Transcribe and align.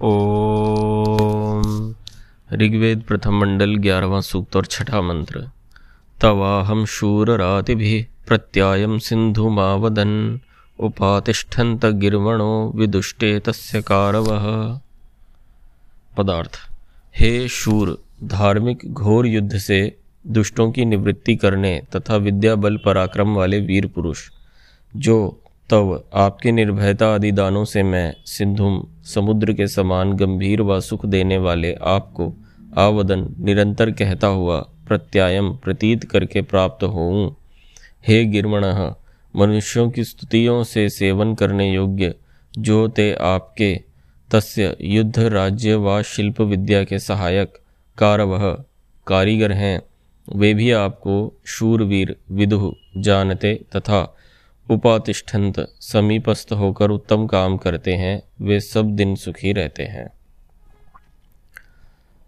ओम। 0.00 1.94
ऋग्वेद 2.52 3.02
प्रथम 3.08 3.34
मंडल 3.40 3.74
ग्यारहवा 3.74 4.20
सूक्त 4.20 4.56
और 4.56 4.66
छठा 4.66 5.02
मंत्र। 5.02 5.48
तवाहम 6.20 6.84
शूर 6.84 7.30
रातिभि 7.30 8.06
प्रत्यायम 8.26 8.98
सिंधु 8.98 9.48
मावदन 9.48 10.40
उपातिष्ठन्त 10.78 11.86
गिर्वणो 11.86 12.72
विदुष्टे 12.74 13.40
तस्य 13.40 13.82
कारवः। 13.82 14.78
पदार्थ। 16.16 16.50
हे 17.18 17.48
शूर, 17.48 18.02
धार्मिक 18.24 18.78
घोर 18.92 19.26
युद्ध 19.26 19.58
से 19.58 19.96
दुष्टों 20.26 20.72
की 20.72 20.84
निवृत्ति 20.84 21.36
करने 21.36 21.82
तथा 21.96 22.16
विद्या 22.16 22.54
बल 22.54 22.76
पराक्रम 22.76 23.34
वाले 23.34 23.60
वीर 23.60 23.86
पुरुष, 23.86 24.30
जो 24.96 25.41
तब 25.70 26.04
आपके 26.14 26.52
निर्भयता 26.52 27.14
आदि 27.14 27.30
दानों 27.32 27.64
से 27.64 27.82
मैं 27.82 28.14
सिंधुम 28.26 28.82
समुद्र 29.04 29.52
के 29.52 29.66
समान 29.66 30.12
गंभीर 30.12 30.62
व 30.62 30.80
सुख 30.80 31.06
देने 31.06 31.38
वाले 31.38 31.72
आपको 31.74 32.32
आवदन 32.78 33.26
निरंतर 33.38 33.90
कहता 33.90 34.26
हुआ 34.26 34.58
प्रत्यायम 34.88 35.50
प्रतीत 35.56 36.04
करके 36.04 36.42
प्राप्त 36.42 36.84
होऊं। 36.84 37.30
हे 38.08 38.24
गिरमण, 38.24 38.64
मनुष्यों 39.34 39.90
की 39.90 40.04
स्तुतियों 40.04 40.62
से 40.64 40.88
सेवन 40.88 41.34
करने 41.34 41.72
योग्य 41.72 42.14
जो 42.58 42.86
ते 42.88 43.12
आपके 43.14 43.74
तस्य 44.30 44.76
युद्ध 44.80 45.18
राज्य 45.18 45.74
व 45.74 46.02
शिल्प 46.02 46.40
विद्या 46.40 46.84
के 46.84 46.98
सहायक 46.98 47.58
कारवह 47.98 48.48
कारीगर 49.06 49.52
हैं, 49.52 49.82
वे 50.28 50.54
भी 50.54 50.70
आपको 50.70 51.14
शूरवीर 51.46 52.16
विदुह 52.30 52.72
जानते 52.96 53.54
तथा 53.76 54.02
उपातिष्ठंत 54.70 55.74
समीपस्थ 55.80 56.52
होकर 56.52 56.90
उत्तम 56.90 57.26
काम 57.26 57.56
करते 57.56 57.94
हैं, 57.94 58.22
वे 58.40 58.60
सब 58.60 58.84
दिन 58.84 59.14
सुखी 59.14 59.52
रहते 59.52 59.82
हैं। 59.82 60.10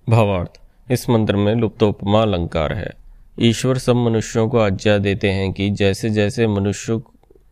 भावार्थ, 0.08 0.60
इस 0.92 1.10
मंत्र 1.10 1.36
में 1.36 1.54
लुप्तोपमा 1.54 2.22
अलंकार 2.22 2.72
है। 2.72 2.90
ईश्वर 3.40 3.78
सब 3.78 3.96
मनुष्यों 3.96 4.48
को 4.48 4.58
आज्ञा 4.58 4.98
देते 4.98 5.30
हैं 5.30 5.52
कि 5.52 5.70
जैसे 5.70 6.10
जैसे 6.10 6.46
मनुष्य 6.46 7.00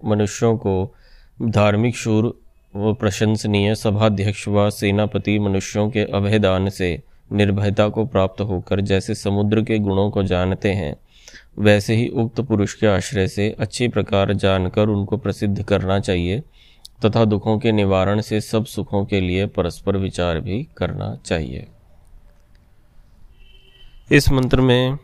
मनुष्यों 0.04 0.56
को 0.56 0.94
धार्मिक 1.42 1.96
शूर 1.96 2.40
व 2.76 2.94
प्रशंसनीय 2.94 3.74
सभाध्यक्ष 3.74 4.48
व 4.48 4.70
सेनापति 4.70 5.38
मनुष्यों 5.38 5.90
के 5.90 6.00
अभेदान 6.00 6.68
से 6.68 7.02
निर्भयता 7.32 7.88
को 7.88 8.06
प्राप्त 8.06 8.40
होकर 8.40 8.80
जैसे 8.80 9.14
समुद्र 9.14 9.62
के 9.62 9.78
गुणों 9.78 10.10
को 10.10 10.22
जानते 10.22 10.72
हैं 10.72 10.96
वैसे 11.58 11.94
ही 11.94 12.08
उक्त 12.08 12.40
पुरुष 12.40 12.74
के 12.74 12.86
आश्रय 12.86 13.28
से 13.28 13.56
अच्छी 13.58 13.88
प्रकार 13.88 14.32
जानकर 14.32 14.88
उनको 14.88 15.16
प्रसिद्ध 15.16 15.62
करना 15.62 16.00
चाहिए, 16.00 16.42
तथा 17.04 17.24
दुखों 17.24 17.58
के 17.58 17.72
निवारण 17.72 18.20
से 18.20 18.40
सब 18.40 18.64
सुखों 18.64 19.04
के 19.04 19.20
लिए 19.20 19.46
परस्पर 19.46 19.96
विचार 19.96 20.40
भी 20.40 20.68
करना 20.76 21.18
चाहिए। 21.26 21.66
इस 24.12 24.30
मंत्र 24.32 24.60
में 24.60 24.98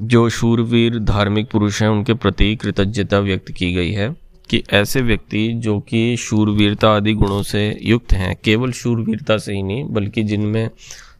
जो 0.00 0.28
शूरवीर 0.28 0.98
धार्मिक 0.98 1.50
पुरुष 1.50 1.82
हैं, 1.82 1.88
उनके 1.88 2.14
प्रति 2.14 2.56
कृतज्ञता 2.56 3.18
व्यक्त 3.18 3.50
की 3.52 3.72
गई 3.74 3.92
है 3.92 4.16
कि 4.50 4.62
ऐसे 4.72 5.00
व्यक्ति 5.00 5.52
जो 5.54 5.80
कि 5.80 6.16
शूरवीरता 6.16 6.90
आदि 6.90 7.12
गुणों 7.12 7.42
से 7.42 7.78
युक्त 7.82 8.12
हैं, 8.12 8.36
केवल 8.44 8.72
शूरवीरता 8.72 9.38
से 9.38 9.54
ही 9.54 9.62
नहीं, 9.62 9.84
बल्कि 9.84 10.22
जिनमें 10.22 10.70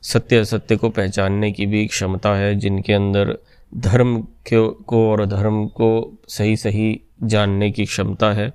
सत्य 0.03 0.37
असत्य 0.37 0.77
को 0.77 0.89
पहचानने 0.89 1.53
की 1.53 1.67
भी 1.67 1.87
क्षमता 1.87 2.35
है, 2.35 2.55
जिनके 2.55 2.93
अंदर 2.93 3.39
धर्म 3.77 4.21
के 4.21 4.69
को 4.69 5.11
और 5.11 5.27
धर्म 5.27 5.67
को 5.67 6.19
सही 6.29 6.57
सही 6.57 7.01
जानने 7.23 7.71
की 7.71 7.85
क्षमता 7.85 8.33
है, 8.33 8.53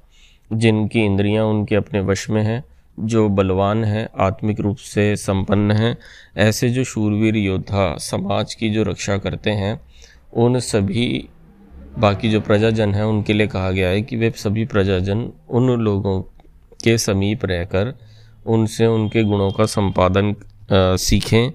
जिनकी 0.53 1.01
इंद्रियाँ 1.01 1.45
उनके 1.45 1.75
अपने 1.75 1.99
वश 1.99 2.29
में 2.29 2.43
हैं, 2.43 2.63
जो 2.99 3.29
बलवान 3.29 3.83
हैं, 3.83 4.09
आत्मिक 4.19 4.59
रूप 4.59 4.77
से 4.77 5.15
संपन्न 5.15 5.71
हैं, 5.71 5.97
ऐसे 6.37 6.69
जो 6.69 6.83
शूरवीर 6.83 7.35
योद्धा 7.35 7.95
समाज 7.97 8.53
की 8.53 8.69
जो 8.69 8.83
रक्षा 8.83 9.17
करते 9.17 9.49
हैं, 9.49 9.81
उन 10.33 10.59
सभी, 10.59 11.29
बाकी 11.99 12.29
जो 12.29 12.41
प्रजाजन 12.41 12.93
हैं, 12.93 13.03
उनके 13.03 13.33
लिए 13.33 13.47
कहा 13.47 13.71
गया 13.71 13.89
है 13.89 14.01
कि 14.01 14.15
वे 14.15 14.31
सभी 14.35 14.65
प्रजाजन 14.65 15.29
उन 15.49 15.69
लोगों 15.69 16.21
के 16.83 16.97
समीप 16.97 17.45
रहकर 17.45 17.93
उनसे 18.45 18.85
उनके 18.85 19.23
गुणों 19.23 19.51
का 19.51 19.65
संपादन 19.65 20.35
सीखें 20.71 21.51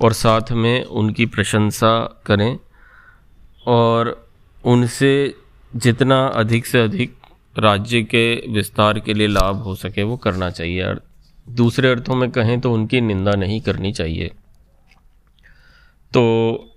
और 0.00 0.12
साथ 0.12 0.52
में 0.52 0.84
उनकी 0.84 1.26
प्रशंसा 1.26 2.22
करें। 2.26 2.58
और 3.66 4.28
उनसे 4.64 5.34
जितना 5.76 6.26
अधिक 6.26 6.66
से 6.66 6.80
अधिक 6.80 7.14
राज्य 7.58 8.02
के 8.02 8.52
विस्तार 8.52 9.00
के 9.00 9.14
लिए 9.14 9.26
लाभ 9.26 9.56
हो 9.56 9.74
सके 9.74 10.02
वो 10.02 10.16
करना 10.16 10.50
चाहिए। 10.50 10.94
दूसरे 11.48 11.90
अर्थों 11.90 12.14
में 12.14 12.30
कहें 12.30 12.60
तो 12.60 12.72
उनकी 12.72 13.00
निंदा 13.00 13.32
नहीं 13.32 13.60
करनी 13.60 13.92
चाहिए। 13.92 14.28
तो 16.12 16.24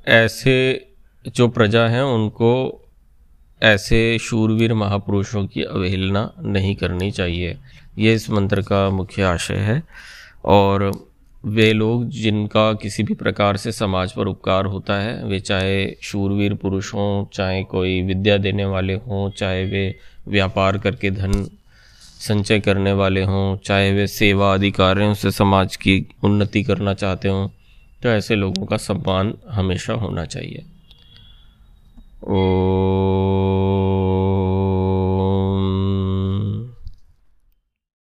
ऐसे 0.07 0.87
जो 1.35 1.47
प्रजा 1.47 1.87
हैं, 1.87 2.01
उनको 2.01 2.81
ऐसे 3.63 4.17
शूरवीर 4.17 4.73
महापुरुषों 4.73 5.47
की 5.47 5.63
अवहेलना 5.63 6.33
नहीं 6.39 6.75
करनी 6.75 7.11
चाहिए। 7.11 7.57
ये 7.97 8.13
इस 8.13 8.29
मंत्र 8.29 8.61
का 8.61 8.89
मुख्य 8.89 9.23
आशय 9.23 9.55
है। 9.55 9.83
और 10.45 11.08
वे 11.43 11.71
लोग 11.73 12.09
जिनका 12.09 12.71
किसी 12.73 13.03
भी 13.03 13.13
प्रकार 13.13 13.57
से 13.57 13.71
समाज 13.71 14.11
पर 14.11 14.27
उपकार 14.27 14.65
होता 14.65 14.99
है, 15.01 15.23
वे 15.25 15.39
चाहे 15.39 15.95
शूरवीर 16.01 16.53
पुरुष 16.53 16.93
हों, 16.93 17.25
चाहे 17.33 17.63
कोई 17.63 18.01
विद्या 18.01 18.37
देने 18.37 18.65
वाले 18.65 18.93
हों, 18.93 19.29
चाहे 19.29 19.63
वे 19.65 19.95
व्यापार 20.27 20.77
करके 20.77 21.11
धन 21.11 21.43
संचय 22.19 22.59
करने 22.59 22.91
वाले 22.93 23.23
हों, 23.23 23.57
चाहे 23.57 23.91
वे 23.93 24.07
सेवा 24.07 24.53
आदि 24.53 24.71
कार्यों 24.71 25.13
से 25.13 25.31
समाज 25.31 25.75
की 25.75 26.05
उन्नति 26.23 26.63
करना 26.63 26.93
चाहते 26.93 27.27
हों 27.27 27.47
तो 28.01 28.09
ऐसे 28.09 28.35
लोगों 28.35 28.65
का 28.65 28.77
सम्मान 28.77 29.33
हमेशा 29.49 29.93
होना 29.93 30.25
चाहिए। 30.25 30.63
ओ 32.23 32.37